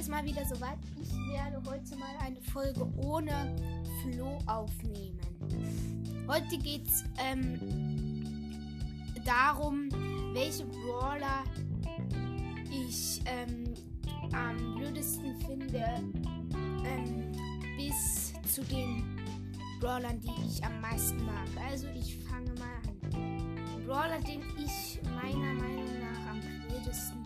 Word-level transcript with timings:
ist 0.00 0.08
mal 0.08 0.24
wieder 0.24 0.46
soweit. 0.46 0.78
Ich 0.98 1.12
werde 1.28 1.60
heute 1.66 1.94
mal 1.96 2.16
eine 2.24 2.40
Folge 2.40 2.90
ohne 3.04 3.54
Flo 4.00 4.38
aufnehmen. 4.46 5.20
Heute 6.26 6.56
geht 6.56 6.86
es 6.86 7.04
ähm, 7.18 8.24
darum, 9.26 9.90
welche 10.32 10.64
Brawler 10.64 11.44
ich 12.70 13.20
ähm, 13.26 13.74
am 14.32 14.76
blödesten 14.76 15.38
finde, 15.46 15.84
ähm, 16.86 17.32
bis 17.76 18.32
zu 18.50 18.64
den 18.64 19.20
Brawlern, 19.80 20.18
die 20.18 20.32
ich 20.48 20.64
am 20.64 20.80
meisten 20.80 21.22
mag. 21.26 21.48
Also 21.68 21.88
ich 21.88 22.16
fange 22.24 22.54
mal 22.54 22.80
an. 23.12 23.84
Brawler, 23.86 24.20
den 24.20 24.42
ich 24.56 24.98
meiner 25.14 25.52
Meinung 25.52 26.00
nach 26.00 26.30
am 26.30 26.40
blödesten 26.68 27.20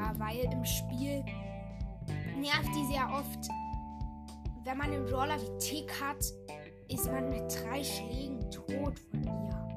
Tara, 0.00 0.18
weil 0.18 0.52
im 0.52 0.64
Spiel 0.64 1.24
nervt 2.36 2.68
die 2.74 2.86
sehr 2.92 3.08
oft. 3.12 3.48
Wenn 4.64 4.78
man 4.78 4.92
einen 4.92 5.06
Brawler 5.06 5.36
wie 5.40 5.58
Tick 5.58 5.90
hat, 6.00 6.22
ist 6.88 7.06
man 7.06 7.30
mit 7.30 7.42
drei 7.54 7.82
Schlägen 7.82 8.50
tot 8.50 8.98
von 9.10 9.22
ihr. 9.22 9.68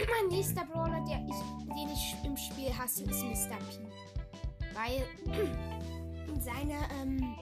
Mein 0.00 0.28
nächster 0.30 0.64
Brawler, 0.64 1.04
der 1.08 1.24
ich, 1.26 1.74
den 1.74 1.88
ich 1.92 2.16
im 2.24 2.36
Spiel 2.36 2.76
hasse, 2.76 3.04
ist 3.04 3.22
Mr. 3.22 3.56
P. 3.56 3.86
Weil 4.74 5.04
seine 6.40 6.74
ähm, 7.00 7.36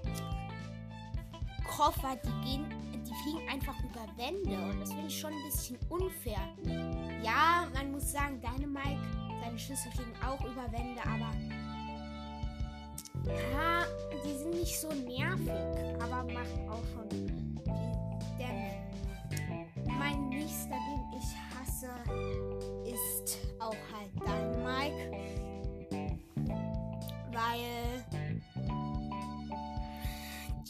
Koffer, 1.66 2.16
die 2.16 2.46
gehen, 2.46 2.66
die 2.92 3.14
fliegen 3.22 3.48
einfach 3.48 3.78
über 3.80 4.06
Wände 4.16 4.70
und 4.70 4.80
das 4.80 4.90
finde 4.90 5.06
ich 5.06 5.18
schon 5.18 5.32
ein 5.32 5.44
bisschen 5.44 5.78
unfair. 5.88 6.40
Ja, 7.22 7.66
man 7.72 7.92
muss 7.92 8.12
sagen, 8.12 8.40
deine 8.40 8.66
Mike, 8.66 9.00
seine 9.42 9.58
Schüsse 9.58 9.90
fliegen 9.92 10.12
auch 10.22 10.40
über 10.44 10.70
Wände, 10.70 11.00
aber 11.02 11.32
ja, 13.26 13.84
die 14.24 14.38
sind 14.38 14.54
nicht 14.54 14.80
so 14.80 14.88
nervig, 14.88 15.50
aber 16.00 16.24
machen 16.32 16.68
auch 16.68 16.84
schon 16.94 17.08
Damage. 18.38 18.80
Mein 19.86 20.28
nächster, 20.28 20.76
den 20.76 21.18
ich 21.18 21.36
hasse, 21.54 21.90
ist 22.84 23.38
auch 23.58 23.74
halt 23.92 24.12
Dynamike. 24.14 25.10
Weil 27.32 28.04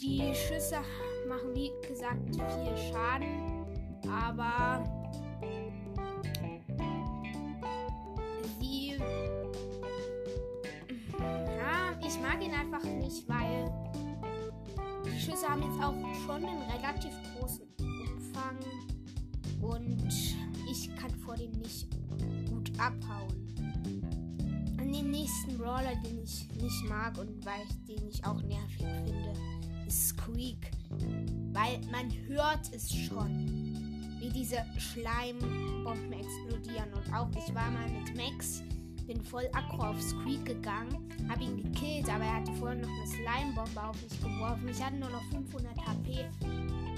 die 0.01 0.33
Schüsse 0.35 0.79
machen, 1.27 1.53
wie 1.53 1.71
gesagt, 1.87 2.35
viel 2.35 2.77
Schaden. 2.91 3.65
Aber 4.09 5.00
einfach 12.73 12.89
nicht, 12.89 13.27
weil 13.27 13.71
die 15.05 15.19
Schüsse 15.19 15.47
haben 15.47 15.61
jetzt 15.61 15.83
auch 15.83 15.95
schon 16.25 16.45
einen 16.45 16.61
relativ 16.63 17.11
großen 17.37 17.65
Umfang. 17.79 18.57
Und 19.61 20.07
ich 20.69 20.95
kann 20.95 21.11
vor 21.25 21.35
dem 21.35 21.51
nicht 21.51 21.87
gut 22.49 22.71
abhauen. 22.79 23.35
Und 24.79 24.91
den 24.91 25.11
nächsten 25.11 25.57
Brawler, 25.57 25.95
den 26.03 26.23
ich 26.23 26.47
nicht 26.61 26.89
mag 26.89 27.17
und 27.17 27.45
weil 27.45 27.61
ich 27.69 27.95
den 27.97 28.09
ich 28.09 28.25
auch 28.25 28.41
nervig 28.41 28.85
finde, 29.05 29.33
ist 29.87 30.09
Squeak. 30.09 30.71
Weil 31.51 31.81
man 31.91 32.11
hört 32.27 32.73
es 32.73 32.93
schon, 32.93 33.47
wie 34.19 34.29
diese 34.29 34.63
Schleimbomben 34.77 36.13
explodieren. 36.13 36.93
Und 36.93 37.13
auch 37.13 37.29
ich 37.31 37.53
war 37.53 37.69
mal 37.69 37.89
mit 37.89 38.15
Max, 38.15 38.63
bin 39.07 39.21
voll 39.21 39.49
aggro 39.53 39.89
auf 39.89 40.01
Squeak 40.01 40.45
gegangen, 40.45 41.09
habe 41.29 41.43
ihn 41.43 41.57
gekillt, 41.57 42.09
aber 42.09 42.23
er 42.23 42.35
hatte 42.35 42.53
vorher 42.53 42.77
noch 42.77 42.89
eine 42.89 43.07
Slimebombe 43.07 43.83
auf 43.83 44.01
mich 44.01 44.21
geworfen. 44.21 44.67
Ich 44.69 44.83
hatte 44.83 44.95
nur 44.95 45.09
noch 45.09 45.23
500 45.31 45.77
HP 45.77 46.29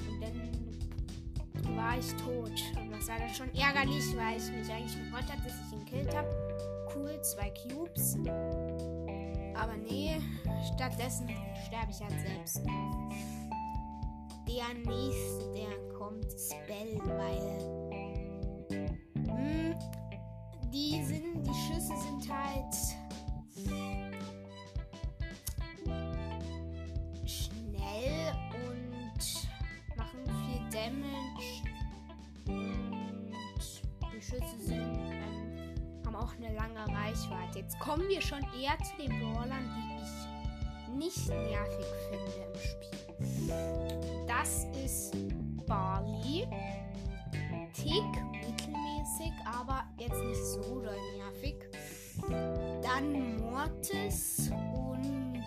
und 0.09 0.21
dann 0.21 0.63
war 1.75 1.97
ich 1.97 2.07
tot. 2.13 2.51
Und 2.79 2.91
das 2.91 3.07
war 3.07 3.19
dann 3.19 3.29
schon 3.29 3.53
ärgerlich, 3.55 4.05
weil 4.15 4.37
ich 4.37 4.51
mich 4.51 4.71
eigentlich 4.71 4.97
gefreut 4.97 5.31
habe, 5.31 5.41
dass 5.43 5.53
ich 5.67 5.73
ihn 5.73 5.85
gekillt 5.85 6.15
habe. 6.15 6.29
Cool, 6.95 7.19
zwei 7.21 7.51
Cubes. 7.51 8.17
Aber 9.55 9.77
nee, 9.77 10.19
stattdessen 10.73 11.29
sterbe 11.67 11.91
ich 11.91 12.01
halt 12.01 12.19
selbst. 12.25 12.61
Der 14.47 14.73
nächste, 14.85 15.53
der 15.53 15.97
kommt, 15.97 16.25
ist 16.25 16.53
Bell, 16.67 16.99
weil. 17.05 17.93
Hm, 19.25 19.75
die 20.71 21.03
sind, 21.03 21.22
die 21.53 21.59
Schüsse 21.59 21.93
sind 21.97 22.33
halt. 22.33 22.75
schnell 27.25 28.33
und 28.53 29.97
machen 29.97 30.25
viel 30.25 30.61
Damage. 30.71 31.63
Und 32.47 34.13
die 34.13 34.21
Schüsse 34.21 34.57
sind 34.59 34.81
ähm, 34.81 36.05
haben 36.05 36.15
auch 36.15 36.33
eine 36.35 36.53
lange 36.55 36.85
Reichweite. 36.87 37.59
Jetzt 37.59 37.79
kommen 37.79 38.07
wir 38.09 38.21
schon 38.21 38.41
eher 38.59 38.77
zu 38.79 38.97
den 38.97 39.19
Brawlern, 39.19 39.69
die 39.75 40.03
ich 40.03 40.97
nicht 40.97 41.27
nervig 41.27 41.85
finde 42.09 42.31
im 42.47 42.59
Spiel. 42.59 44.25
Das 44.27 44.65
ist 44.83 45.15
Barley. 45.65 46.47
Tick, 47.73 48.32
mittelmäßig, 49.13 49.33
aber 49.45 49.83
jetzt 49.97 50.23
nicht 50.23 50.43
so 50.45 50.61
doll 50.61 50.95
nervig. 51.17 51.55
Dann 52.81 53.37
Mortis 53.37 54.49
und 54.51 55.43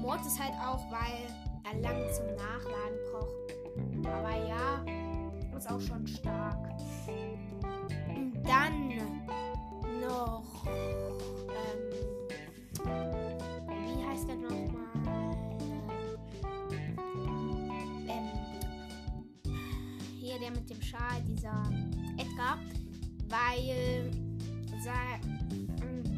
Mortis 0.00 0.38
halt 0.38 0.54
auch, 0.64 0.80
weil 0.90 1.26
er 1.64 1.80
lang 1.80 2.02
zum 2.12 2.26
Nachladen 2.36 2.98
braucht. 3.10 4.06
Aber 4.06 4.36
ja, 4.46 4.84
ist 5.56 5.70
auch 5.70 5.80
schon 5.80 6.06
stark. 6.06 6.68
Dann 8.44 8.88
noch. 10.00 10.66
Ähm, 10.66 11.80
wie 13.68 14.06
heißt 14.06 14.28
der 14.28 14.36
nochmal? 14.36 14.88
Ähm, 18.08 18.28
hier 20.20 20.38
der 20.38 20.50
mit 20.52 20.70
dem 20.70 20.80
Schal, 20.80 21.22
dieser 21.26 21.77
Edgar. 22.48 22.58
Weil. 23.28 24.10
Ähm, 25.82 26.10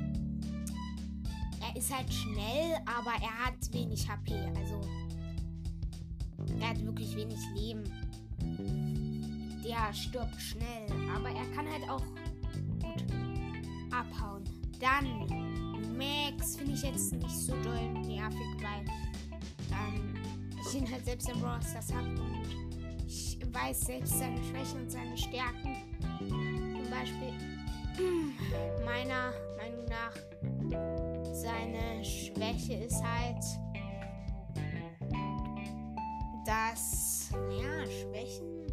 er 1.60 1.76
ist 1.76 1.94
halt 1.94 2.12
schnell, 2.12 2.76
aber 2.86 3.12
er 3.22 3.46
hat 3.46 3.72
wenig 3.72 4.08
HP. 4.08 4.34
Also. 4.56 4.80
Er 6.60 6.70
hat 6.70 6.84
wirklich 6.84 7.14
wenig 7.16 7.38
Leben 7.54 7.84
der 9.70 9.92
stirbt 9.94 10.40
schnell, 10.40 10.86
aber 11.14 11.30
er 11.30 11.46
kann 11.54 11.66
halt 11.70 11.88
auch 11.88 12.04
gut 12.80 13.04
abhauen. 13.92 14.42
Dann 14.80 15.26
Max 15.96 16.56
finde 16.56 16.72
ich 16.72 16.82
jetzt 16.82 17.12
nicht 17.12 17.30
so 17.30 17.52
doll 17.62 17.88
nervig, 18.06 18.40
weil 18.58 18.84
ähm, 19.70 20.14
ich 20.60 20.74
ihn 20.74 20.90
halt 20.90 21.04
selbst 21.04 21.28
im 21.28 21.40
Brawl 21.40 21.62
Stars 21.62 21.92
habe 21.92 22.08
und 22.08 22.46
ich 23.06 23.38
weiß 23.52 23.80
selbst 23.82 24.18
seine 24.18 24.42
Schwächen 24.44 24.82
und 24.82 24.90
seine 24.90 25.16
Stärken. 25.16 25.76
Zum 26.28 26.90
Beispiel 26.90 27.32
meiner 28.84 29.32
Meinung 29.56 29.84
nach 29.88 30.12
seine 31.32 32.04
Schwäche 32.04 32.74
ist 32.84 33.02
halt, 33.02 33.42
dass 36.44 37.30
ja 37.32 37.86
Schwächen 37.86 38.66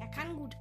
er 0.00 0.08
kann 0.08 0.36
gut. 0.36 0.56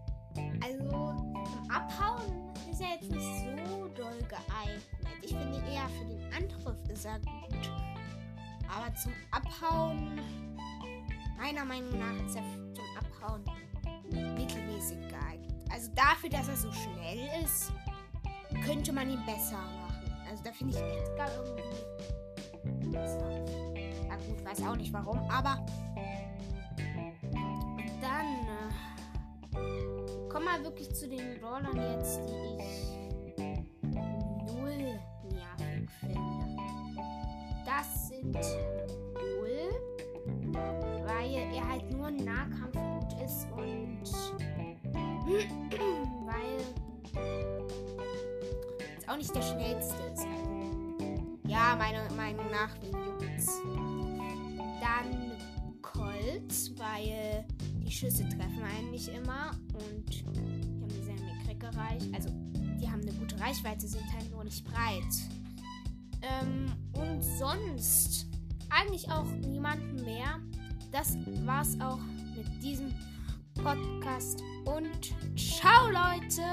Also 0.64 0.78
zum 0.90 1.70
Abhauen 1.70 2.54
ist 2.72 2.82
er 2.82 2.96
jetzt 2.96 3.12
nicht 3.12 3.40
so 3.40 3.88
doll 3.96 4.20
geeignet. 4.30 4.84
Ich 5.22 5.36
finde 5.36 5.58
eher 5.70 5.90
für 5.90 6.06
den 6.06 6.34
Angriff 6.34 6.90
ist 6.90 7.06
er 7.06 7.20
gut. 7.20 7.72
Aber 8.74 8.94
zum 8.96 9.12
Abhauen, 9.32 10.20
meiner 11.38 11.66
Meinung 11.66 12.00
nach, 12.00 12.26
ist 12.26 12.36
er 12.36 12.44
Abhauen 13.22 13.44
mittelmäßig 14.12 14.98
geeignet. 15.10 15.54
Also 15.72 15.92
dafür, 15.96 16.30
dass 16.30 16.48
er 16.48 16.56
so 16.56 16.72
schnell 16.72 17.30
ist, 17.44 17.72
könnte 18.66 18.92
man 18.92 19.10
ihn 19.10 19.24
besser 19.26 19.58
machen. 19.58 20.14
Also 20.30 20.44
da 20.44 20.52
finde 20.52 20.76
ich 20.76 20.82
Edgar 20.82 21.30
irgendwie 21.36 22.92
besser. 22.92 23.30
Ja 24.08 24.16
gut, 24.16 24.46
weiß 24.46 24.64
auch 24.64 24.76
nicht 24.76 24.94
warum, 24.94 25.20
aber 25.30 25.66
dann 28.02 28.48
äh, 28.48 30.30
komm 30.30 30.46
mal 30.46 30.64
wirklich 30.64 30.94
zu 30.96 31.08
den 31.08 31.40
Brawlern 31.40 31.78
jetzt, 31.78 32.20
die 32.28 32.58
ich 32.58 32.96
null 34.54 35.00
nervig 35.32 35.90
finde. 36.00 36.20
Das 37.66 38.08
sind 38.08 38.38
auch 49.10 49.18
nicht 49.18 49.34
der 49.36 49.42
schnellste 49.42 50.02
ist. 50.14 50.28
Ja, 51.48 51.76
meiner 51.78 52.12
Meinung 52.14 52.46
nach 52.52 52.76
juckt's. 52.84 53.60
Dann 54.80 55.32
Colt, 55.82 56.78
weil 56.78 57.46
die 57.84 57.92
Schüsse 57.92 58.28
treffen 58.30 58.62
eigentlich 58.64 59.08
immer 59.14 59.52
und 59.74 60.14
die 60.14 60.26
haben 60.26 60.88
dieselbe 60.88 61.44
Krickereich. 61.46 62.04
Also, 62.14 62.30
die 62.80 62.90
haben 62.90 63.02
eine 63.02 63.14
gute 63.14 63.40
Reichweite, 63.40 63.88
sind 63.88 64.06
halt 64.14 64.32
nur 64.32 64.44
nicht 64.44 64.64
breit. 64.64 65.04
Ähm, 66.22 66.72
und 66.94 67.24
sonst 67.24 68.28
eigentlich 68.70 69.10
auch 69.10 69.26
niemanden 69.26 70.04
mehr. 70.04 70.40
Das 70.92 71.18
war's 71.46 71.78
auch 71.82 72.00
mit 72.36 72.64
diesem 72.64 72.94
Podcast 73.56 74.44
und 74.66 75.14
ciao 75.36 75.90
Leute! 75.90 76.44